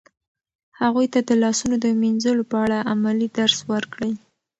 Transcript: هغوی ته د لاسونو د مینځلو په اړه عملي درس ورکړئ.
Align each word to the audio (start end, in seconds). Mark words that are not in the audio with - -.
هغوی 0.81 1.07
ته 1.13 1.19
د 1.27 1.31
لاسونو 1.43 1.75
د 1.79 1.85
مینځلو 2.01 2.43
په 2.51 2.57
اړه 2.65 2.77
عملي 2.91 3.27
درس 3.37 3.59
ورکړئ. 3.71 4.11